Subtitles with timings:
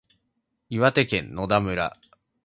[0.69, 1.93] 岩手県野田村